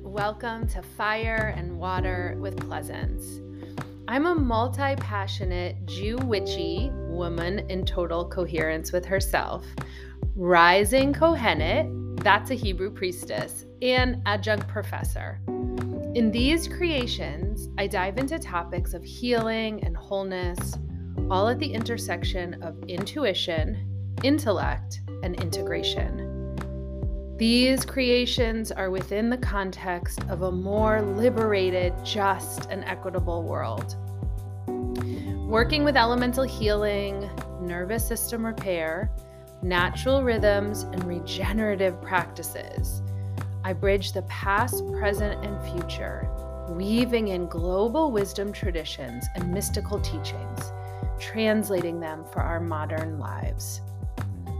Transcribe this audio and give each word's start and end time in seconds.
Welcome 0.00 0.66
to 0.68 0.82
Fire 0.82 1.54
and 1.56 1.78
Water 1.78 2.36
with 2.38 2.56
Pleasance. 2.56 3.40
I'm 4.08 4.26
a 4.26 4.34
multi 4.34 4.96
passionate 4.96 5.86
Jew 5.86 6.16
witchy 6.16 6.90
woman 6.92 7.60
in 7.70 7.84
total 7.84 8.28
coherence 8.28 8.92
with 8.92 9.04
herself, 9.04 9.64
rising 10.34 11.12
Kohenet, 11.12 12.22
that's 12.24 12.50
a 12.50 12.54
Hebrew 12.54 12.90
priestess, 12.90 13.66
and 13.82 14.20
adjunct 14.26 14.66
professor. 14.66 15.40
In 15.46 16.30
these 16.32 16.66
creations, 16.66 17.68
I 17.78 17.86
dive 17.86 18.18
into 18.18 18.38
topics 18.38 18.94
of 18.94 19.04
healing 19.04 19.84
and 19.84 19.96
wholeness, 19.96 20.76
all 21.30 21.48
at 21.48 21.58
the 21.58 21.72
intersection 21.72 22.62
of 22.62 22.82
intuition, 22.88 24.14
intellect, 24.22 25.02
and 25.22 25.40
integration. 25.40 26.33
These 27.36 27.84
creations 27.84 28.70
are 28.70 28.90
within 28.90 29.28
the 29.28 29.36
context 29.36 30.20
of 30.28 30.42
a 30.42 30.52
more 30.52 31.02
liberated, 31.02 31.92
just, 32.04 32.70
and 32.70 32.84
equitable 32.84 33.42
world. 33.42 33.96
Working 35.48 35.82
with 35.82 35.96
elemental 35.96 36.44
healing, 36.44 37.28
nervous 37.60 38.06
system 38.06 38.46
repair, 38.46 39.10
natural 39.62 40.22
rhythms, 40.22 40.84
and 40.84 41.02
regenerative 41.02 42.00
practices, 42.00 43.02
I 43.64 43.72
bridge 43.72 44.12
the 44.12 44.22
past, 44.22 44.86
present, 44.92 45.44
and 45.44 45.60
future, 45.72 46.28
weaving 46.68 47.28
in 47.28 47.48
global 47.48 48.12
wisdom 48.12 48.52
traditions 48.52 49.26
and 49.34 49.52
mystical 49.52 49.98
teachings, 49.98 50.72
translating 51.18 51.98
them 51.98 52.24
for 52.32 52.42
our 52.42 52.60
modern 52.60 53.18
lives. 53.18 53.80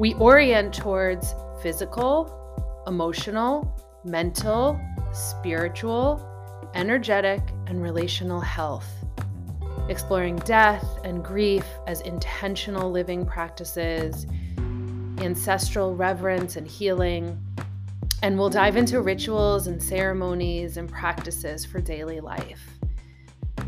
We 0.00 0.14
orient 0.14 0.74
towards 0.74 1.36
physical, 1.62 2.40
emotional, 2.86 3.80
mental, 4.04 4.80
spiritual, 5.12 6.24
energetic, 6.74 7.40
and 7.66 7.82
relational 7.82 8.40
health. 8.40 8.88
Exploring 9.88 10.36
death 10.36 10.86
and 11.04 11.24
grief 11.24 11.66
as 11.86 12.00
intentional 12.02 12.90
living 12.90 13.24
practices, 13.24 14.26
ancestral 15.18 15.94
reverence 15.94 16.56
and 16.56 16.66
healing, 16.66 17.38
and 18.22 18.38
we'll 18.38 18.50
dive 18.50 18.76
into 18.76 19.02
rituals 19.02 19.66
and 19.66 19.82
ceremonies 19.82 20.76
and 20.76 20.90
practices 20.90 21.64
for 21.64 21.80
daily 21.80 22.20
life. 22.20 22.62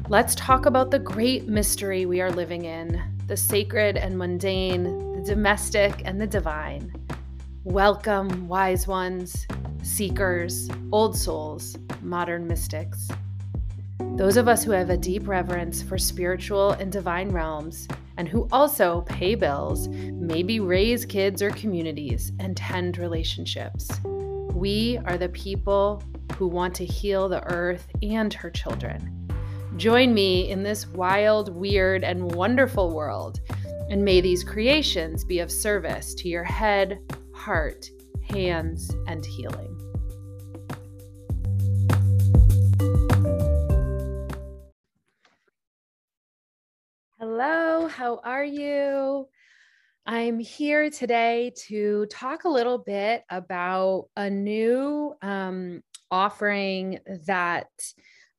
Let's 0.09 0.35
talk 0.35 0.67
about 0.67 0.91
the 0.91 0.99
great 0.99 1.47
mystery 1.47 2.07
we 2.07 2.21
are 2.21 2.31
living 2.31 2.65
in 2.65 3.03
the 3.27 3.37
sacred 3.37 3.97
and 3.97 4.17
mundane, 4.17 5.15
the 5.15 5.23
domestic 5.23 6.03
and 6.05 6.21
the 6.21 6.27
divine. 6.27 6.93
Welcome, 7.67 8.47
wise 8.47 8.87
ones, 8.87 9.45
seekers, 9.83 10.69
old 10.93 11.17
souls, 11.19 11.77
modern 12.01 12.47
mystics. 12.47 13.09
Those 14.15 14.37
of 14.37 14.47
us 14.47 14.63
who 14.63 14.71
have 14.71 14.89
a 14.89 14.97
deep 14.97 15.27
reverence 15.27 15.83
for 15.83 15.99
spiritual 15.99 16.71
and 16.71 16.93
divine 16.93 17.31
realms, 17.31 17.89
and 18.19 18.29
who 18.29 18.47
also 18.53 19.01
pay 19.01 19.35
bills, 19.35 19.89
maybe 19.89 20.61
raise 20.61 21.05
kids 21.05 21.43
or 21.43 21.51
communities, 21.51 22.31
and 22.39 22.57
tend 22.57 22.99
relationships. 22.99 23.91
We 24.05 25.01
are 25.05 25.19
the 25.19 25.31
people 25.31 26.05
who 26.37 26.47
want 26.47 26.73
to 26.77 26.85
heal 26.85 27.29
the 27.29 27.43
earth 27.53 27.89
and 28.01 28.33
her 28.33 28.49
children. 28.49 29.29
Join 29.77 30.15
me 30.15 30.51
in 30.51 30.63
this 30.63 30.87
wild, 30.87 31.53
weird, 31.53 32.05
and 32.05 32.33
wonderful 32.33 32.95
world, 32.95 33.41
and 33.91 34.05
may 34.05 34.21
these 34.21 34.45
creations 34.45 35.25
be 35.25 35.41
of 35.41 35.51
service 35.51 36.15
to 36.15 36.29
your 36.29 36.45
head, 36.45 37.01
heart, 37.47 37.89
hands, 38.29 38.91
and 39.07 39.25
healing. 39.25 39.73
Hello, 47.21 47.87
how 47.87 48.19
are 48.25 48.45
you? 48.45 49.29
I'm 50.05 50.41
here 50.41 50.91
today 50.91 51.53
to 51.69 52.07
talk 52.07 52.43
a 52.43 52.49
little 52.49 52.79
bit 52.79 53.23
about 53.31 54.09
a 54.17 54.29
new 54.29 55.15
um, 55.23 55.85
offering 56.11 56.99
that 57.29 57.69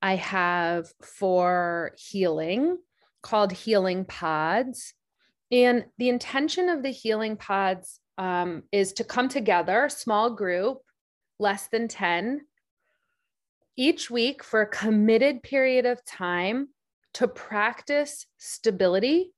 I 0.01 0.17
have 0.17 0.91
for 1.01 1.93
healing 1.97 2.77
called 3.23 3.53
Healing 3.53 4.03
Pods. 4.03 4.93
And 5.49 5.85
the 5.97 6.09
intention 6.09 6.67
of 6.67 6.83
the 6.83 6.91
Healing 6.91 7.37
Pods 7.37 8.01
um, 8.17 8.63
is 8.71 8.93
to 8.93 9.03
come 9.03 9.29
together, 9.29 9.89
small 9.89 10.31
group, 10.31 10.79
less 11.39 11.67
than 11.67 11.87
10, 11.87 12.41
each 13.75 14.09
week 14.09 14.43
for 14.43 14.61
a 14.61 14.67
committed 14.67 15.43
period 15.43 15.85
of 15.85 16.03
time 16.03 16.69
to 17.13 17.27
practice 17.27 18.25
stability 18.37 19.33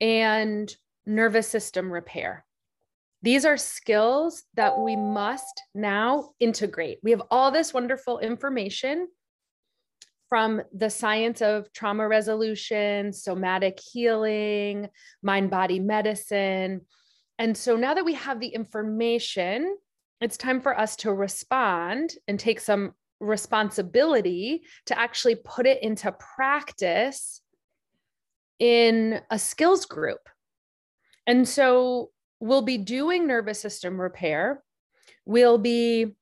and 0.00 0.74
nervous 1.04 1.48
system 1.48 1.92
repair. 1.92 2.44
These 3.22 3.44
are 3.44 3.56
skills 3.56 4.44
that 4.54 4.78
we 4.78 4.94
must 4.94 5.62
now 5.74 6.30
integrate. 6.38 6.98
We 7.02 7.10
have 7.10 7.22
all 7.30 7.50
this 7.50 7.74
wonderful 7.74 8.20
information 8.20 9.08
from 10.28 10.62
the 10.72 10.90
science 10.90 11.40
of 11.40 11.72
trauma 11.72 12.06
resolution, 12.06 13.12
somatic 13.12 13.80
healing, 13.80 14.88
mind 15.22 15.50
body 15.50 15.80
medicine, 15.80 16.82
and 17.38 17.56
so 17.56 17.76
now 17.76 17.94
that 17.94 18.04
we 18.04 18.14
have 18.14 18.40
the 18.40 18.48
information, 18.48 19.76
it's 20.20 20.36
time 20.36 20.60
for 20.60 20.78
us 20.78 20.96
to 20.96 21.12
respond 21.12 22.14
and 22.26 22.38
take 22.38 22.60
some 22.60 22.94
responsibility 23.20 24.62
to 24.86 24.98
actually 24.98 25.36
put 25.36 25.66
it 25.66 25.82
into 25.82 26.12
practice 26.36 27.40
in 28.58 29.20
a 29.30 29.38
skills 29.38 29.84
group. 29.84 30.28
And 31.26 31.46
so 31.46 32.10
we'll 32.40 32.62
be 32.62 32.78
doing 32.78 33.26
nervous 33.26 33.60
system 33.60 34.00
repair. 34.00 34.62
We'll 35.24 35.58
be 35.58 36.16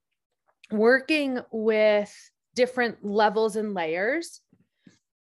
working 0.71 1.41
with 1.53 2.13
different 2.55 3.05
levels 3.05 3.57
and 3.57 3.75
layers. 3.75 4.41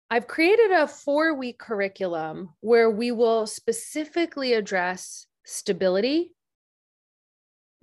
I've 0.09 0.27
created 0.27 0.71
a 0.71 0.87
four 0.87 1.33
week 1.35 1.59
curriculum 1.59 2.49
where 2.61 2.89
we 2.89 3.11
will 3.11 3.45
specifically 3.47 4.53
address 4.53 5.27
stability 5.45 6.33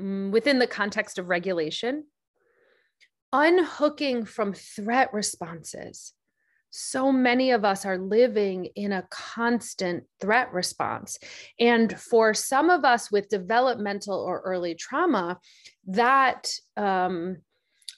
mm, 0.00 0.30
within 0.30 0.58
the 0.58 0.66
context 0.66 1.18
of 1.18 1.28
regulation, 1.28 2.04
unhooking 3.32 4.24
from 4.24 4.52
threat 4.52 5.12
responses. 5.12 6.12
So 6.70 7.10
many 7.10 7.50
of 7.50 7.64
us 7.64 7.84
are 7.84 7.98
living 7.98 8.66
in 8.76 8.92
a 8.92 9.06
constant 9.10 10.04
threat 10.20 10.52
response. 10.52 11.18
And 11.58 11.98
for 11.98 12.32
some 12.32 12.70
of 12.70 12.84
us 12.84 13.10
with 13.10 13.28
developmental 13.28 14.18
or 14.20 14.40
early 14.40 14.76
trauma, 14.76 15.40
that 15.88 16.48
um, 16.76 17.38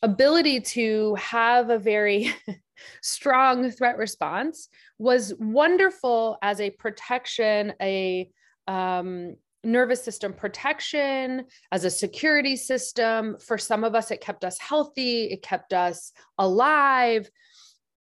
ability 0.02 0.60
to 0.60 1.14
have 1.16 1.68
a 1.68 1.78
very 1.78 2.34
strong 3.02 3.70
threat 3.70 3.98
response 3.98 4.68
was 4.98 5.34
wonderful 5.38 6.38
as 6.42 6.60
a 6.60 6.70
protection, 6.70 7.74
a 7.80 8.30
um, 8.66 9.36
nervous 9.64 10.02
system 10.02 10.32
protection, 10.32 11.44
as 11.70 11.84
a 11.84 11.90
security 11.90 12.56
system. 12.56 13.36
For 13.38 13.58
some 13.58 13.84
of 13.84 13.94
us, 13.94 14.10
it 14.10 14.20
kept 14.20 14.44
us 14.44 14.58
healthy, 14.58 15.24
it 15.24 15.42
kept 15.42 15.72
us 15.72 16.12
alive. 16.38 17.30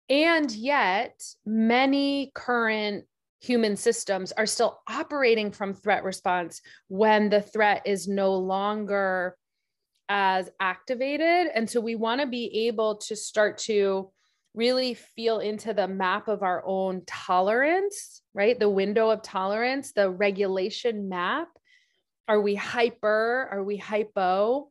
And 0.08 0.50
yet, 0.50 1.22
many 1.46 2.32
current 2.34 3.04
human 3.40 3.76
systems 3.76 4.32
are 4.32 4.46
still 4.46 4.80
operating 4.88 5.50
from 5.50 5.74
threat 5.74 6.04
response 6.04 6.60
when 6.88 7.28
the 7.28 7.40
threat 7.40 7.82
is 7.86 8.06
no 8.06 8.34
longer 8.34 9.36
as 10.08 10.50
activated. 10.60 11.48
And 11.54 11.68
so, 11.68 11.80
we 11.80 11.94
want 11.94 12.20
to 12.20 12.26
be 12.26 12.66
able 12.66 12.96
to 12.96 13.16
start 13.16 13.58
to 13.58 14.10
really 14.54 14.94
feel 14.94 15.38
into 15.38 15.72
the 15.72 15.88
map 15.88 16.28
of 16.28 16.42
our 16.42 16.62
own 16.66 17.02
tolerance, 17.06 18.22
right? 18.34 18.58
The 18.58 18.68
window 18.68 19.10
of 19.10 19.22
tolerance, 19.22 19.92
the 19.92 20.10
regulation 20.10 21.08
map. 21.08 21.48
Are 22.28 22.40
we 22.40 22.54
hyper? 22.54 23.48
Are 23.50 23.64
we 23.64 23.76
hypo? 23.76 24.70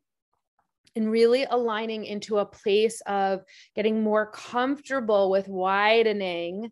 And 0.94 1.10
really 1.10 1.44
aligning 1.44 2.04
into 2.04 2.38
a 2.38 2.46
place 2.46 3.00
of 3.06 3.42
getting 3.74 4.02
more 4.02 4.30
comfortable 4.30 5.30
with 5.30 5.48
widening 5.48 6.70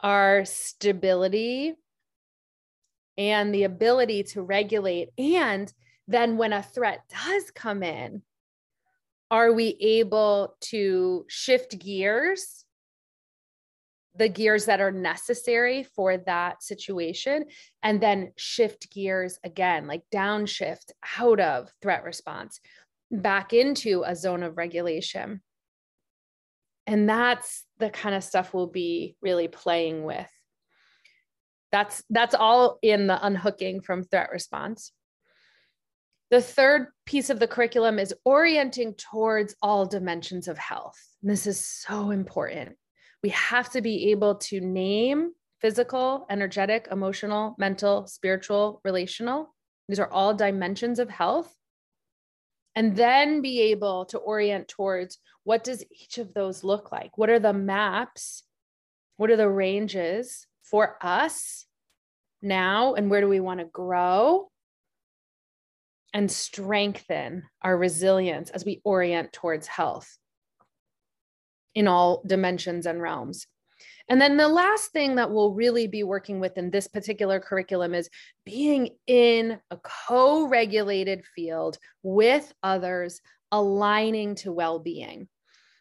our 0.00 0.44
stability 0.44 1.74
and 3.18 3.54
the 3.54 3.64
ability 3.64 4.24
to 4.24 4.42
regulate. 4.42 5.10
And 5.18 5.72
then 6.08 6.36
when 6.36 6.52
a 6.52 6.62
threat 6.62 7.00
does 7.08 7.50
come 7.50 7.82
in, 7.82 8.22
are 9.30 9.52
we 9.52 9.76
able 9.80 10.56
to 10.60 11.24
shift 11.28 11.78
gears 11.78 12.64
the 14.18 14.28
gears 14.28 14.64
that 14.64 14.80
are 14.80 14.92
necessary 14.92 15.82
for 15.82 16.16
that 16.16 16.62
situation 16.62 17.44
and 17.82 18.00
then 18.00 18.32
shift 18.36 18.90
gears 18.90 19.38
again 19.44 19.86
like 19.86 20.02
downshift 20.10 20.90
out 21.18 21.38
of 21.38 21.68
threat 21.82 22.02
response 22.02 22.60
back 23.10 23.52
into 23.52 24.02
a 24.04 24.16
zone 24.16 24.42
of 24.42 24.56
regulation. 24.56 25.40
And 26.86 27.08
that's 27.08 27.64
the 27.78 27.90
kind 27.90 28.14
of 28.14 28.24
stuff 28.24 28.54
we'll 28.54 28.68
be 28.68 29.16
really 29.20 29.48
playing 29.48 30.04
with. 30.04 30.30
That's 31.72 32.02
that's 32.10 32.34
all 32.34 32.78
in 32.80 33.06
the 33.08 33.24
unhooking 33.24 33.80
from 33.80 34.04
threat 34.04 34.30
response. 34.30 34.92
The 36.30 36.42
third 36.42 36.88
piece 37.04 37.30
of 37.30 37.38
the 37.38 37.46
curriculum 37.46 38.00
is 38.00 38.14
orienting 38.24 38.94
towards 38.94 39.54
all 39.62 39.86
dimensions 39.86 40.48
of 40.48 40.58
health. 40.58 40.98
And 41.22 41.30
this 41.30 41.46
is 41.46 41.64
so 41.64 42.10
important. 42.10 42.76
We 43.22 43.28
have 43.30 43.70
to 43.70 43.80
be 43.80 44.10
able 44.10 44.36
to 44.36 44.60
name 44.60 45.30
physical, 45.60 46.26
energetic, 46.28 46.88
emotional, 46.90 47.54
mental, 47.58 48.06
spiritual, 48.06 48.80
relational. 48.84 49.54
These 49.88 50.00
are 50.00 50.10
all 50.10 50.34
dimensions 50.34 50.98
of 50.98 51.08
health. 51.08 51.54
And 52.74 52.96
then 52.96 53.40
be 53.40 53.60
able 53.70 54.04
to 54.06 54.18
orient 54.18 54.68
towards 54.68 55.18
what 55.44 55.62
does 55.64 55.84
each 55.90 56.18
of 56.18 56.34
those 56.34 56.64
look 56.64 56.90
like? 56.90 57.16
What 57.16 57.30
are 57.30 57.38
the 57.38 57.52
maps? 57.52 58.42
What 59.16 59.30
are 59.30 59.36
the 59.36 59.48
ranges 59.48 60.46
for 60.62 60.98
us 61.00 61.66
now? 62.42 62.94
And 62.94 63.10
where 63.10 63.20
do 63.20 63.28
we 63.28 63.40
want 63.40 63.60
to 63.60 63.66
grow? 63.66 64.50
And 66.16 66.32
strengthen 66.32 67.42
our 67.60 67.76
resilience 67.76 68.48
as 68.48 68.64
we 68.64 68.80
orient 68.84 69.34
towards 69.34 69.66
health 69.66 70.16
in 71.74 71.86
all 71.86 72.22
dimensions 72.26 72.86
and 72.86 73.02
realms. 73.02 73.46
And 74.08 74.18
then 74.18 74.38
the 74.38 74.48
last 74.48 74.92
thing 74.92 75.16
that 75.16 75.30
we'll 75.30 75.52
really 75.52 75.86
be 75.86 76.04
working 76.04 76.40
with 76.40 76.56
in 76.56 76.70
this 76.70 76.88
particular 76.88 77.38
curriculum 77.38 77.92
is 77.92 78.08
being 78.46 78.96
in 79.06 79.60
a 79.70 79.76
co 80.06 80.48
regulated 80.48 81.22
field 81.34 81.76
with 82.02 82.50
others, 82.62 83.20
aligning 83.52 84.36
to 84.36 84.52
well 84.52 84.78
being. 84.78 85.28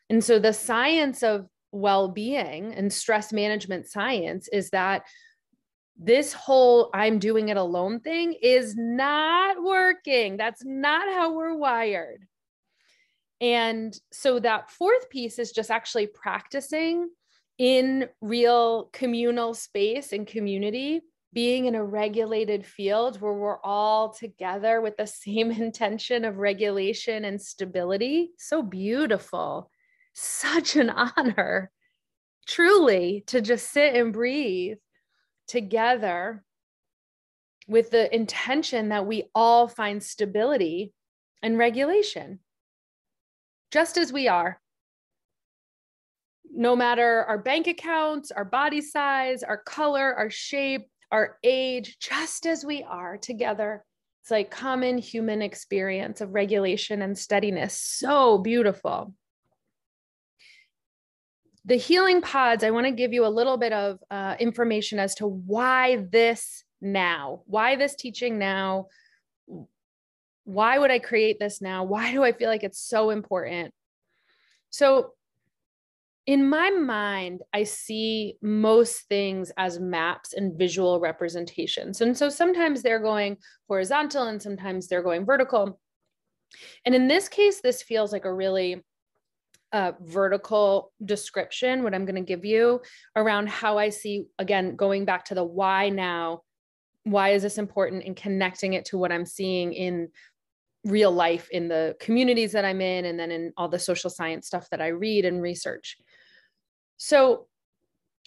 And 0.09 0.21
so 0.21 0.37
the 0.37 0.51
science 0.51 1.23
of 1.23 1.47
well 1.71 2.09
being 2.09 2.73
and 2.73 2.91
stress 2.91 3.31
management 3.31 3.87
science 3.87 4.49
is 4.51 4.69
that 4.71 5.03
this 5.97 6.33
whole 6.33 6.89
I'm 6.93 7.19
doing 7.19 7.49
it 7.49 7.57
alone 7.57 7.99
thing 7.99 8.33
is 8.33 8.75
not 8.75 9.63
working. 9.63 10.37
That's 10.37 10.63
not 10.65 11.13
how 11.13 11.33
we're 11.33 11.55
wired. 11.55 12.27
And 13.41 13.97
so 14.11 14.39
that 14.39 14.71
fourth 14.71 15.09
piece 15.09 15.39
is 15.39 15.51
just 15.51 15.71
actually 15.71 16.07
practicing 16.07 17.09
in 17.57 18.09
real 18.21 18.89
communal 18.91 19.53
space 19.53 20.11
and 20.11 20.27
community, 20.27 21.01
being 21.31 21.65
in 21.65 21.75
a 21.75 21.83
regulated 21.83 22.65
field 22.65 23.19
where 23.21 23.33
we're 23.33 23.61
all 23.61 24.09
together 24.09 24.81
with 24.81 24.97
the 24.97 25.07
same 25.07 25.51
intention 25.51 26.25
of 26.25 26.37
regulation 26.37 27.25
and 27.25 27.41
stability. 27.41 28.31
So 28.37 28.61
beautiful. 28.61 29.69
Such 30.13 30.75
an 30.75 30.89
honor, 31.17 31.71
truly, 32.47 33.23
to 33.27 33.41
just 33.41 33.71
sit 33.71 33.95
and 33.95 34.11
breathe 34.11 34.77
together 35.47 36.43
with 37.67 37.91
the 37.91 38.13
intention 38.13 38.89
that 38.89 39.05
we 39.05 39.29
all 39.33 39.67
find 39.67 40.01
stability 40.01 40.93
and 41.41 41.57
regulation, 41.57 42.39
just 43.71 43.97
as 43.97 44.13
we 44.13 44.27
are. 44.27 44.59
No 46.51 46.75
matter 46.75 47.23
our 47.27 47.37
bank 47.37 47.67
accounts, 47.67 48.31
our 48.31 48.45
body 48.45 48.81
size, 48.81 49.43
our 49.43 49.57
color, 49.57 50.13
our 50.13 50.29
shape, 50.29 50.87
our 51.11 51.37
age, 51.43 51.97
just 51.99 52.45
as 52.45 52.65
we 52.65 52.83
are 52.83 53.17
together. 53.17 53.83
It's 54.21 54.31
like 54.31 54.49
common 54.49 54.97
human 54.97 55.41
experience 55.41 56.21
of 56.21 56.33
regulation 56.33 57.01
and 57.01 57.17
steadiness. 57.17 57.79
So 57.79 58.37
beautiful 58.37 59.13
the 61.65 61.75
healing 61.75 62.21
pods, 62.21 62.63
I 62.63 62.69
want 62.69 62.85
to 62.85 62.91
give 62.91 63.11
you 63.11 63.25
a 63.25 63.27
little 63.27 63.57
bit 63.57 63.73
of 63.73 63.99
uh, 64.11 64.35
information 64.39 64.99
as 64.99 65.15
to 65.15 65.27
why 65.27 66.05
this 66.11 66.63
now, 66.79 67.41
why 67.45 67.75
this 67.75 67.95
teaching 67.95 68.37
now, 68.37 68.87
why 70.43 70.77
would 70.77 70.91
I 70.91 70.99
create 70.99 71.39
this 71.39 71.61
now? 71.61 71.83
Why 71.83 72.11
do 72.11 72.23
I 72.23 72.31
feel 72.31 72.49
like 72.49 72.63
it's 72.63 72.79
so 72.79 73.09
important? 73.09 73.73
So, 74.69 75.13
in 76.27 76.47
my 76.49 76.71
mind, 76.71 77.41
I 77.53 77.63
see 77.63 78.37
most 78.41 79.01
things 79.09 79.51
as 79.57 79.79
maps 79.79 80.33
and 80.33 80.57
visual 80.57 80.99
representations. 80.99 82.01
And 82.01 82.17
so 82.17 82.29
sometimes 82.29 82.81
they're 82.81 82.99
going 82.99 83.37
horizontal 83.67 84.23
and 84.23 84.41
sometimes 84.41 84.87
they're 84.87 85.03
going 85.03 85.23
vertical. 85.23 85.79
And 86.83 86.95
in 86.95 87.07
this 87.07 87.29
case, 87.29 87.61
this 87.61 87.83
feels 87.83 88.11
like 88.11 88.25
a 88.25 88.33
really 88.33 88.83
uh, 89.71 89.93
vertical 90.01 90.91
description, 91.03 91.83
what 91.83 91.93
I'm 91.93 92.05
going 92.05 92.15
to 92.15 92.21
give 92.21 92.45
you 92.45 92.81
around 93.15 93.49
how 93.49 93.77
I 93.77 93.89
see, 93.89 94.25
again, 94.39 94.75
going 94.75 95.05
back 95.05 95.25
to 95.25 95.35
the 95.35 95.43
why 95.43 95.89
now, 95.89 96.41
why 97.03 97.29
is 97.29 97.43
this 97.43 97.57
important 97.57 98.03
and 98.05 98.15
connecting 98.15 98.73
it 98.73 98.85
to 98.85 98.97
what 98.97 99.11
I'm 99.11 99.25
seeing 99.25 99.73
in 99.73 100.09
real 100.83 101.11
life 101.11 101.49
in 101.49 101.67
the 101.67 101.95
communities 101.99 102.51
that 102.51 102.63
I'm 102.63 102.79
in, 102.79 103.05
and 103.05 103.19
then 103.19 103.31
in 103.31 103.53
all 103.57 103.67
the 103.67 103.79
social 103.79 104.09
science 104.09 104.47
stuff 104.47 104.69
that 104.69 104.81
I 104.81 104.87
read 104.87 105.25
and 105.25 105.41
research. 105.41 105.97
So, 106.97 107.47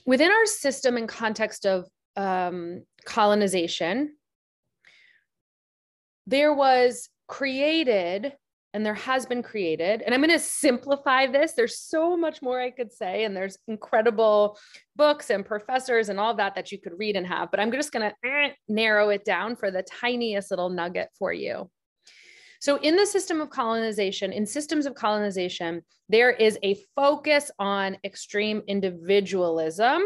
within 0.04 0.30
our 0.30 0.46
system 0.46 0.96
and 0.96 1.08
context 1.08 1.66
of 1.66 1.88
um, 2.16 2.82
colonization, 3.04 4.16
there 6.26 6.52
was 6.52 7.08
created 7.28 8.34
and 8.74 8.84
there 8.84 8.94
has 8.94 9.26
been 9.26 9.42
created 9.42 10.02
and 10.02 10.14
i'm 10.14 10.20
going 10.20 10.30
to 10.30 10.38
simplify 10.38 11.26
this 11.26 11.52
there's 11.52 11.78
so 11.78 12.16
much 12.16 12.42
more 12.42 12.60
i 12.60 12.70
could 12.70 12.92
say 12.92 13.24
and 13.24 13.36
there's 13.36 13.58
incredible 13.66 14.58
books 14.96 15.30
and 15.30 15.44
professors 15.44 16.08
and 16.08 16.20
all 16.20 16.34
that 16.34 16.54
that 16.54 16.70
you 16.70 16.78
could 16.78 16.98
read 16.98 17.16
and 17.16 17.26
have 17.26 17.50
but 17.50 17.60
i'm 17.60 17.72
just 17.72 17.92
going 17.92 18.10
to 18.10 18.28
eh, 18.28 18.50
narrow 18.68 19.08
it 19.10 19.24
down 19.24 19.56
for 19.56 19.70
the 19.70 19.82
tiniest 19.82 20.50
little 20.50 20.70
nugget 20.70 21.08
for 21.18 21.32
you. 21.32 21.70
So 22.60 22.76
in 22.76 22.96
the 22.96 23.06
system 23.06 23.40
of 23.40 23.50
colonization 23.50 24.32
in 24.32 24.44
systems 24.44 24.86
of 24.86 24.94
colonization 24.94 25.82
there 26.08 26.30
is 26.30 26.58
a 26.62 26.76
focus 26.96 27.50
on 27.58 27.96
extreme 28.04 28.62
individualism 28.66 30.02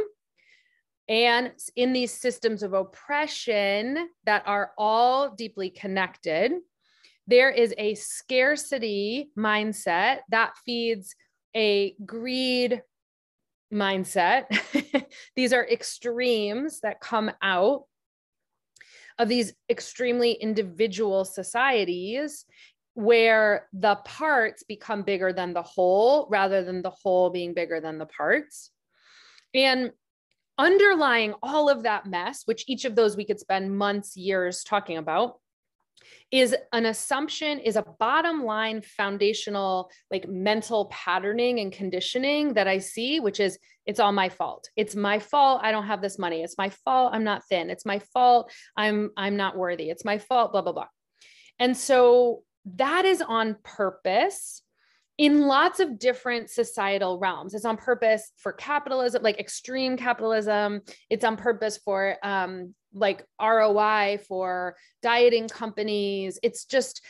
and 1.08 1.50
in 1.76 1.92
these 1.92 2.12
systems 2.12 2.62
of 2.62 2.74
oppression 2.74 4.08
that 4.24 4.42
are 4.46 4.72
all 4.76 5.30
deeply 5.30 5.70
connected 5.70 6.52
there 7.26 7.50
is 7.50 7.74
a 7.78 7.94
scarcity 7.94 9.30
mindset 9.38 10.18
that 10.30 10.56
feeds 10.64 11.14
a 11.54 11.94
greed 12.04 12.82
mindset. 13.72 14.46
These 15.36 15.52
are 15.52 15.66
extremes 15.66 16.80
that 16.80 17.00
come 17.00 17.30
out 17.40 17.84
of 19.18 19.28
these 19.28 19.52
extremely 19.70 20.32
individual 20.32 21.24
societies 21.24 22.44
where 22.94 23.68
the 23.72 23.96
parts 24.04 24.62
become 24.62 25.02
bigger 25.02 25.32
than 25.32 25.54
the 25.54 25.62
whole 25.62 26.26
rather 26.30 26.62
than 26.62 26.82
the 26.82 26.90
whole 26.90 27.30
being 27.30 27.54
bigger 27.54 27.80
than 27.80 27.98
the 27.98 28.06
parts. 28.06 28.70
And 29.54 29.92
underlying 30.58 31.34
all 31.42 31.68
of 31.68 31.84
that 31.84 32.06
mess, 32.06 32.42
which 32.44 32.64
each 32.68 32.84
of 32.84 32.94
those 32.94 33.16
we 33.16 33.24
could 33.24 33.40
spend 33.40 33.76
months, 33.76 34.16
years 34.16 34.62
talking 34.62 34.98
about, 34.98 35.40
is 36.30 36.54
an 36.72 36.86
assumption 36.86 37.58
is 37.58 37.76
a 37.76 37.84
bottom 37.98 38.44
line 38.44 38.82
foundational 38.82 39.90
like 40.10 40.28
mental 40.28 40.86
patterning 40.86 41.60
and 41.60 41.72
conditioning 41.72 42.54
that 42.54 42.68
i 42.68 42.78
see 42.78 43.20
which 43.20 43.40
is 43.40 43.58
it's 43.86 44.00
all 44.00 44.12
my 44.12 44.28
fault. 44.28 44.68
It's 44.76 44.94
my 44.94 45.18
fault 45.18 45.60
i 45.62 45.72
don't 45.72 45.86
have 45.86 46.02
this 46.02 46.18
money. 46.18 46.42
It's 46.42 46.58
my 46.58 46.70
fault 46.70 47.12
i'm 47.14 47.24
not 47.24 47.44
thin. 47.48 47.70
It's 47.70 47.86
my 47.86 47.98
fault 47.98 48.52
i'm 48.76 49.10
i'm 49.16 49.36
not 49.36 49.56
worthy. 49.56 49.90
It's 49.90 50.04
my 50.04 50.18
fault 50.18 50.52
blah 50.52 50.62
blah 50.62 50.72
blah. 50.72 50.88
And 51.58 51.76
so 51.76 52.42
that 52.76 53.04
is 53.04 53.22
on 53.22 53.56
purpose 53.62 54.62
in 55.18 55.42
lots 55.42 55.78
of 55.80 55.98
different 55.98 56.50
societal 56.50 57.18
realms. 57.18 57.54
It's 57.54 57.64
on 57.64 57.76
purpose 57.76 58.32
for 58.38 58.52
capitalism, 58.52 59.22
like 59.22 59.38
extreme 59.38 59.96
capitalism. 59.96 60.80
It's 61.10 61.24
on 61.24 61.36
purpose 61.36 61.78
for 61.78 62.16
um, 62.22 62.74
like 62.94 63.24
ROI 63.40 64.20
for 64.26 64.76
dieting 65.02 65.48
companies. 65.48 66.38
It's 66.42 66.64
just, 66.64 67.04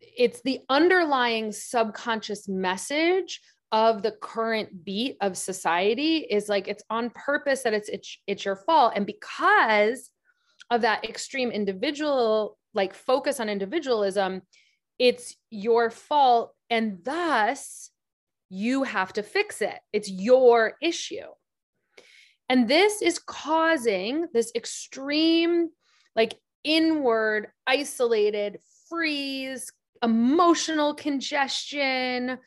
it's 0.00 0.42
the 0.42 0.60
underlying 0.68 1.52
subconscious 1.52 2.48
message 2.48 3.40
of 3.72 4.02
the 4.02 4.12
current 4.12 4.84
beat 4.84 5.16
of 5.20 5.36
society 5.36 6.18
is 6.18 6.48
like 6.48 6.68
it's 6.68 6.82
on 6.88 7.10
purpose 7.10 7.62
that 7.62 7.74
it's 7.74 7.90
it's, 7.90 8.18
it's 8.26 8.44
your 8.44 8.56
fault 8.56 8.94
and 8.96 9.04
because 9.04 10.10
of 10.70 10.80
that 10.80 11.04
extreme 11.04 11.50
individual 11.50 12.56
like 12.72 12.94
focus 12.94 13.40
on 13.40 13.50
individualism 13.50 14.40
it's 14.98 15.36
your 15.50 15.90
fault 15.90 16.54
and 16.70 16.98
thus 17.04 17.90
you 18.50 18.82
have 18.84 19.12
to 19.12 19.22
fix 19.22 19.60
it 19.60 19.78
it's 19.92 20.10
your 20.10 20.74
issue 20.82 21.26
and 22.48 22.66
this 22.66 23.02
is 23.02 23.18
causing 23.18 24.26
this 24.32 24.50
extreme, 24.54 25.68
like 26.16 26.34
inward, 26.64 27.48
isolated, 27.66 28.58
freeze, 28.88 29.70
emotional 30.02 30.94
congestion, 30.94 32.38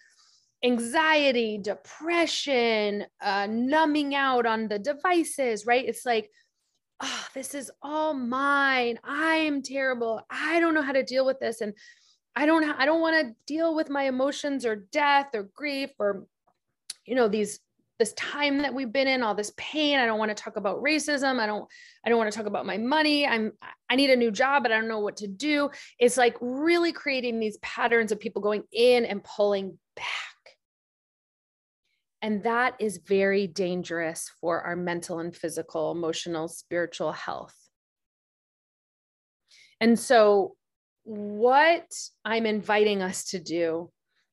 anxiety, 0.63 1.60
depression, 1.60 3.06
uh, 3.22 3.48
numbing 3.50 4.16
out 4.16 4.46
on 4.46 4.68
the 4.68 4.80
devices, 4.80 5.66
right? 5.68 5.88
It's 5.88 6.06
like, 6.06 6.30
oh, 7.00 7.28
this 7.36 7.54
is 7.54 7.70
all 7.84 8.13
mine. 8.13 9.00
I 9.04 9.36
am 9.36 9.62
terrible. 9.62 10.22
I 10.32 10.60
don't 10.60 10.74
know 10.74 10.82
how 10.82 10.94
to 10.94 11.04
deal 11.04 11.25
with 11.25 11.40
this. 11.40 11.62
And 11.62 11.74
I 12.35 12.45
don't, 12.45 12.63
I 12.63 12.85
don't 12.85 13.01
want 13.01 13.27
to 13.27 13.35
deal 13.45 13.75
with 13.75 13.89
my 13.89 14.03
emotions 14.03 14.65
or 14.65 14.75
death 14.75 15.29
or 15.33 15.50
grief 15.53 15.91
or, 16.00 16.25
you 17.05 17.15
know, 17.15 17.27
these 17.27 17.59
this 18.01 18.13
time 18.13 18.63
that 18.63 18.73
we've 18.73 18.91
been 18.91 19.07
in 19.07 19.21
all 19.21 19.35
this 19.35 19.53
pain. 19.57 20.00
I 20.00 20.07
don't 20.07 20.17
want 20.17 20.35
to 20.35 20.43
talk 20.43 20.55
about 20.55 20.81
racism. 20.81 21.39
I 21.39 21.45
don't 21.45 21.69
i 22.03 22.09
don't 22.09 22.17
want 22.17 22.31
to 22.31 22.35
talk 22.35 22.47
about 22.47 22.65
my 22.65 22.79
money. 22.79 23.27
I'm 23.27 23.51
i 23.91 23.95
need 23.95 24.09
a 24.09 24.15
new 24.15 24.31
job 24.31 24.63
but 24.63 24.71
i 24.71 24.75
don't 24.75 24.88
know 24.88 25.01
what 25.01 25.17
to 25.17 25.27
do. 25.27 25.69
It's 26.00 26.17
like 26.17 26.35
really 26.41 26.91
creating 26.91 27.39
these 27.39 27.57
patterns 27.57 28.11
of 28.11 28.19
people 28.19 28.41
going 28.41 28.63
in 28.71 29.05
and 29.05 29.23
pulling 29.23 29.77
back. 29.95 30.05
And 32.23 32.41
that 32.41 32.73
is 32.79 32.97
very 33.05 33.45
dangerous 33.45 34.31
for 34.41 34.61
our 34.61 34.75
mental 34.75 35.19
and 35.19 35.35
physical 35.35 35.91
emotional 35.91 36.47
spiritual 36.47 37.11
health. 37.11 37.55
And 39.79 40.00
so 40.00 40.55
what 41.03 41.91
i'm 42.24 42.46
inviting 42.46 43.01
us 43.01 43.25
to 43.25 43.39
do 43.39 43.89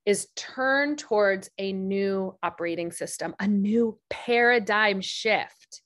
is 0.09 0.29
turn 0.35 0.97
towards 0.97 1.51
a 1.59 1.71
new 1.71 2.35
operating 2.43 2.91
system, 2.93 3.35
a 3.39 3.47
new 3.47 3.99
paradigm 4.09 5.03
shift. 5.03 5.83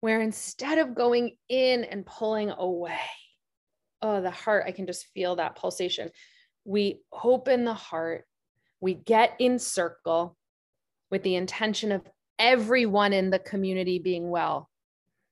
Where 0.00 0.22
instead 0.22 0.78
of 0.78 0.94
going 0.94 1.36
in 1.50 1.84
and 1.84 2.06
pulling 2.06 2.48
away, 2.48 2.96
oh, 4.00 4.22
the 4.22 4.30
heart, 4.30 4.64
I 4.66 4.70
can 4.70 4.86
just 4.86 5.04
feel 5.12 5.36
that 5.36 5.56
pulsation. 5.56 6.08
We 6.64 7.02
open 7.12 7.66
the 7.66 7.74
heart, 7.74 8.24
we 8.80 8.94
get 8.94 9.34
in 9.38 9.58
circle 9.58 10.34
with 11.10 11.22
the 11.24 11.34
intention 11.34 11.92
of 11.92 12.06
everyone 12.38 13.12
in 13.12 13.28
the 13.28 13.38
community 13.38 13.98
being 13.98 14.30
well. 14.30 14.70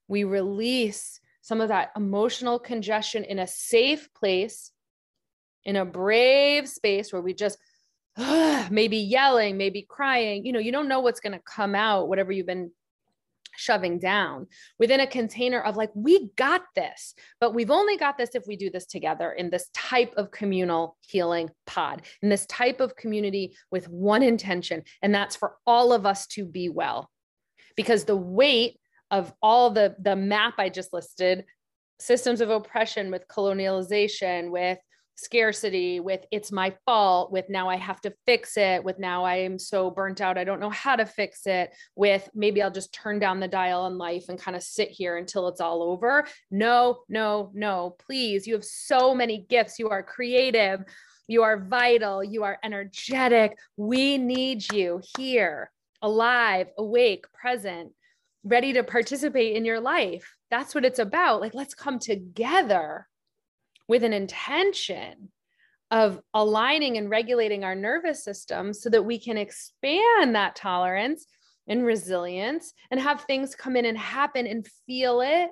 We 0.08 0.24
release 0.24 1.20
some 1.46 1.60
of 1.60 1.68
that 1.68 1.92
emotional 1.94 2.58
congestion 2.58 3.22
in 3.22 3.38
a 3.38 3.46
safe 3.46 4.12
place 4.14 4.72
in 5.64 5.76
a 5.76 5.84
brave 5.84 6.68
space 6.68 7.12
where 7.12 7.22
we 7.22 7.32
just 7.32 7.56
uh, 8.16 8.66
maybe 8.72 8.96
yelling, 8.96 9.56
maybe 9.56 9.86
crying, 9.88 10.44
you 10.44 10.52
know, 10.52 10.58
you 10.58 10.72
don't 10.72 10.88
know 10.88 10.98
what's 10.98 11.20
going 11.20 11.34
to 11.34 11.42
come 11.46 11.76
out, 11.76 12.08
whatever 12.08 12.32
you've 12.32 12.48
been 12.48 12.72
shoving 13.54 14.00
down 14.00 14.48
within 14.80 14.98
a 14.98 15.06
container 15.06 15.60
of 15.60 15.76
like, 15.76 15.92
we 15.94 16.30
got 16.34 16.62
this, 16.74 17.14
but 17.38 17.54
we've 17.54 17.70
only 17.70 17.96
got 17.96 18.18
this 18.18 18.34
if 18.34 18.42
we 18.48 18.56
do 18.56 18.68
this 18.68 18.86
together 18.86 19.30
in 19.30 19.48
this 19.48 19.70
type 19.72 20.14
of 20.16 20.32
communal 20.32 20.96
healing 21.00 21.48
pod, 21.64 22.02
in 22.22 22.28
this 22.28 22.44
type 22.46 22.80
of 22.80 22.96
community 22.96 23.54
with 23.70 23.88
one 23.88 24.24
intention, 24.24 24.82
and 25.00 25.14
that's 25.14 25.36
for 25.36 25.54
all 25.64 25.92
of 25.92 26.06
us 26.06 26.26
to 26.26 26.44
be 26.44 26.68
well. 26.68 27.08
Because 27.76 28.04
the 28.04 28.16
weight 28.16 28.80
of 29.10 29.32
all 29.42 29.70
the 29.70 29.96
the 30.00 30.16
map 30.16 30.54
I 30.58 30.68
just 30.68 30.92
listed, 30.92 31.44
systems 31.98 32.40
of 32.40 32.50
oppression 32.50 33.10
with 33.10 33.28
colonialization, 33.28 34.50
with 34.50 34.78
scarcity 35.18 35.98
with 35.98 36.26
it's 36.30 36.52
my 36.52 36.74
fault 36.84 37.32
with 37.32 37.48
now 37.48 37.70
i 37.70 37.76
have 37.76 37.98
to 38.02 38.12
fix 38.26 38.58
it 38.58 38.84
with 38.84 38.98
now 38.98 39.24
i 39.24 39.36
am 39.36 39.58
so 39.58 39.90
burnt 39.90 40.20
out 40.20 40.36
i 40.36 40.44
don't 40.44 40.60
know 40.60 40.68
how 40.68 40.94
to 40.94 41.06
fix 41.06 41.46
it 41.46 41.74
with 41.94 42.28
maybe 42.34 42.60
i'll 42.60 42.70
just 42.70 42.92
turn 42.92 43.18
down 43.18 43.40
the 43.40 43.48
dial 43.48 43.80
on 43.80 43.96
life 43.96 44.26
and 44.28 44.38
kind 44.38 44.54
of 44.54 44.62
sit 44.62 44.90
here 44.90 45.16
until 45.16 45.48
it's 45.48 45.60
all 45.60 45.82
over. 45.82 46.26
No 46.50 46.98
no 47.08 47.50
no 47.54 47.96
please 47.98 48.46
you 48.46 48.54
have 48.54 48.64
so 48.64 49.14
many 49.14 49.46
gifts. 49.48 49.78
You 49.78 49.88
are 49.88 50.02
creative. 50.02 50.84
You 51.28 51.42
are 51.42 51.58
vital. 51.58 52.22
You 52.22 52.44
are 52.44 52.58
energetic. 52.62 53.56
We 53.76 54.18
need 54.18 54.70
you 54.72 55.00
here 55.16 55.70
alive 56.02 56.68
awake 56.76 57.24
present 57.32 57.92
ready 58.46 58.72
to 58.72 58.84
participate 58.84 59.56
in 59.56 59.64
your 59.64 59.80
life. 59.80 60.36
That's 60.50 60.74
what 60.74 60.84
it's 60.84 60.98
about. 60.98 61.40
Like 61.40 61.54
let's 61.54 61.74
come 61.74 61.98
together 61.98 63.06
with 63.88 64.04
an 64.04 64.12
intention 64.12 65.30
of 65.90 66.20
aligning 66.34 66.96
and 66.96 67.10
regulating 67.10 67.64
our 67.64 67.74
nervous 67.74 68.24
system 68.24 68.72
so 68.72 68.90
that 68.90 69.04
we 69.04 69.18
can 69.18 69.36
expand 69.36 70.34
that 70.34 70.56
tolerance 70.56 71.26
and 71.68 71.84
resilience 71.84 72.72
and 72.90 73.00
have 73.00 73.22
things 73.22 73.54
come 73.54 73.76
in 73.76 73.84
and 73.84 73.98
happen 73.98 74.46
and 74.46 74.66
feel 74.86 75.20
it 75.20 75.50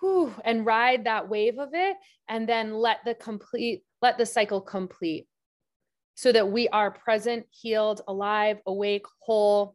whew, 0.00 0.32
and 0.44 0.66
ride 0.66 1.04
that 1.04 1.28
wave 1.28 1.58
of 1.58 1.70
it 1.72 1.96
and 2.28 2.48
then 2.48 2.74
let 2.74 2.98
the 3.04 3.14
complete 3.14 3.82
let 4.02 4.18
the 4.18 4.26
cycle 4.26 4.60
complete 4.60 5.26
so 6.14 6.32
that 6.32 6.50
we 6.50 6.68
are 6.68 6.90
present 6.90 7.46
healed 7.50 8.00
alive 8.08 8.58
awake 8.66 9.06
whole 9.20 9.74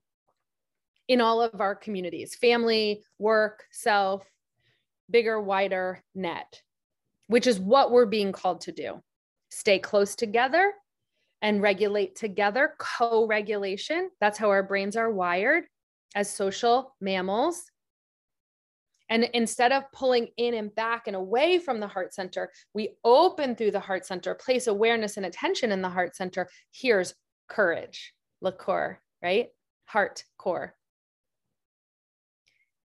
in 1.12 1.22
all 1.22 1.42
of 1.42 1.60
our 1.60 1.76
communities 1.76 2.36
family 2.36 3.04
work 3.20 3.64
self 3.72 4.24
bigger 5.10 5.42
wider 5.42 6.04
net 6.16 6.62
which 7.32 7.48
is 7.48 7.62
what 7.62 7.92
we're 7.92 8.06
being 8.06 8.34
called 8.34 8.60
to 8.60 8.74
do. 8.74 9.02
Stay 9.50 9.80
close 9.80 10.16
together 10.16 10.74
and 11.42 11.62
regulate 11.62 12.14
together, 12.14 12.74
co 12.78 13.26
regulation. 13.26 14.10
That's 14.20 14.38
how 14.38 14.50
our 14.50 14.64
brains 14.64 14.98
are 14.98 15.10
wired 15.10 15.64
as 16.14 16.30
social 16.30 16.94
mammals. 17.00 17.64
And 19.10 19.30
instead 19.34 19.72
of 19.72 19.90
pulling 19.94 20.28
in 20.36 20.56
and 20.56 20.76
back 20.76 21.08
and 21.08 21.16
away 21.16 21.58
from 21.58 21.80
the 21.80 21.88
heart 21.88 22.14
center, 22.14 22.52
we 22.74 22.98
open 23.06 23.56
through 23.56 23.72
the 23.72 23.80
heart 23.80 24.06
center, 24.06 24.36
place 24.36 24.68
awareness 24.68 25.16
and 25.16 25.26
attention 25.26 25.72
in 25.72 25.82
the 25.82 25.90
heart 25.90 26.18
center. 26.18 26.50
Here's 26.74 27.14
courage, 27.48 28.14
core, 28.58 29.00
right? 29.24 29.48
Heart 29.86 30.26
core. 30.38 30.76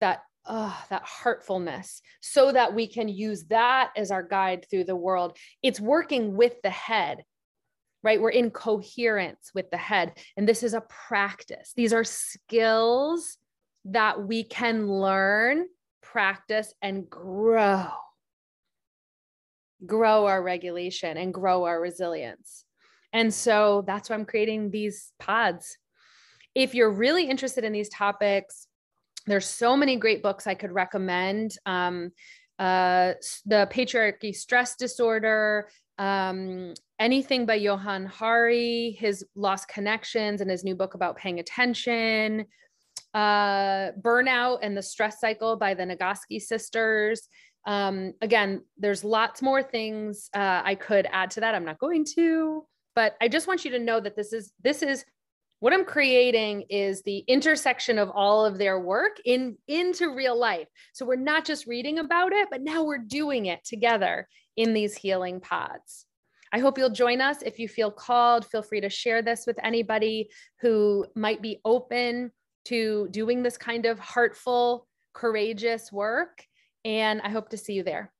That 0.05 0.21
oh, 0.45 0.85
that 0.91 1.03
heartfulness 1.03 2.03
so 2.21 2.53
that 2.53 2.75
we 2.75 2.87
can 2.87 3.09
use 3.09 3.45
that 3.45 3.91
as 3.97 4.11
our 4.11 4.23
guide 4.23 4.67
through 4.71 4.85
the 4.85 4.95
world. 4.95 5.39
It's 5.63 5.81
working 5.81 6.37
with 6.37 6.61
the 6.63 6.69
head, 6.69 7.25
right? 8.03 8.21
We're 8.21 8.29
in 8.29 8.51
coherence 8.51 9.51
with 9.55 9.71
the 9.71 9.79
head. 9.79 10.13
And 10.37 10.47
this 10.47 10.63
is 10.63 10.75
a 10.75 10.83
practice. 11.09 11.73
These 11.75 11.95
are 11.95 12.05
skills 12.05 13.39
that 13.87 14.27
we 14.27 14.45
can 14.45 14.87
learn, 14.87 15.69
practice, 16.03 16.75
and 16.83 17.09
grow. 17.09 17.87
Grow 19.87 20.27
our 20.27 20.43
regulation 20.43 21.17
and 21.17 21.33
grow 21.33 21.65
our 21.65 21.81
resilience. 21.81 22.67
And 23.15 23.33
so 23.33 23.85
that's 23.87 24.11
why 24.11 24.17
I'm 24.17 24.27
creating 24.27 24.71
these 24.71 25.13
pods. 25.19 25.79
If 26.55 26.75
you're 26.75 26.93
really 26.93 27.31
interested 27.31 27.65
in 27.65 27.73
these 27.73 27.89
topics, 27.89 28.67
there's 29.27 29.47
so 29.47 29.77
many 29.77 29.97
great 29.97 30.23
books 30.23 30.47
I 30.47 30.55
could 30.55 30.73
recommend. 30.73 31.57
Um, 31.67 32.13
uh, 32.59 33.15
the 33.47 33.69
patriarchy 33.73 34.35
stress 34.35 34.77
disorder, 34.77 35.69
um, 35.99 36.75
anything 36.99 37.47
by 37.47 37.55
Johann 37.55 38.07
Hari, 38.07 38.97
his 38.99 39.25
lost 39.35 39.69
connections, 39.69 40.41
and 40.41 40.51
his 40.51 40.65
new 40.65 40.75
book 40.75 40.95
about 40.95 41.17
paying 41.17 41.41
attention. 41.41 42.47
Uh, 43.13 43.93
burnout 44.01 44.59
and 44.63 44.77
the 44.77 44.83
stress 44.83 45.21
cycle 45.21 45.57
by 45.57 45.75
the 45.75 45.85
Nagoski 45.85 46.41
sisters. 46.41 47.29
Um, 47.67 48.13
again, 48.21 48.63
there's 48.77 49.05
lots 49.05 49.41
more 49.41 49.63
things 49.63 50.29
uh, 50.35 50.63
I 50.65 50.75
could 50.75 51.07
add 51.11 51.31
to 51.33 51.41
that. 51.41 51.55
I'm 51.55 51.65
not 51.65 51.79
going 51.79 52.05
to, 52.17 52.67
but 52.95 53.17
I 53.21 53.29
just 53.29 53.47
want 53.47 53.65
you 53.65 53.71
to 53.73 53.79
know 53.79 54.01
that 54.01 54.17
this 54.17 54.33
is 54.33 54.53
this 54.63 54.83
is 54.83 55.05
what 55.61 55.73
i'm 55.73 55.85
creating 55.85 56.65
is 56.69 57.03
the 57.03 57.19
intersection 57.29 57.99
of 57.99 58.11
all 58.11 58.45
of 58.45 58.59
their 58.59 58.79
work 58.81 59.17
in 59.25 59.57
into 59.69 60.15
real 60.15 60.39
life. 60.39 60.69
So 60.93 61.05
we're 61.07 61.17
not 61.17 61.45
just 61.45 61.67
reading 61.67 61.99
about 61.99 62.33
it 62.33 62.49
but 62.51 62.63
now 62.63 62.85
we're 62.85 62.99
doing 62.99 63.47
it 63.47 63.65
together 63.65 64.29
in 64.57 64.73
these 64.73 64.97
healing 64.97 65.41
pods. 65.41 66.07
I 66.53 66.61
hope 66.61 66.79
you'll 66.79 66.91
join 66.91 67.21
us. 67.21 67.43
If 67.43 67.59
you 67.59 67.69
feel 67.69 67.91
called 67.91 68.47
feel 68.47 68.63
free 68.63 68.81
to 68.81 68.91
share 68.91 69.23
this 69.23 69.45
with 69.47 69.59
anybody 69.63 70.31
who 70.61 71.07
might 71.15 71.43
be 71.43 71.61
open 71.65 72.31
to 72.67 73.09
doing 73.11 73.43
this 73.43 73.59
kind 73.59 73.85
of 73.87 73.99
heartful 73.99 74.87
courageous 75.13 75.93
work. 75.93 76.47
And 76.85 77.21
i 77.23 77.31
hope 77.31 77.49
to 77.51 77.57
see 77.57 77.73
you 77.73 77.83
there 77.83 78.14